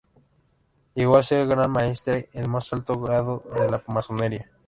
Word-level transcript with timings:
Llegó 0.95 1.17
a 1.17 1.21
ser 1.21 1.45
Gran 1.45 1.69
Maestre, 1.69 2.27
el 2.33 2.49
más 2.49 2.73
alto 2.73 2.99
grado 2.99 3.43
de 3.55 3.69
la 3.69 3.83
masonería. 3.85 4.49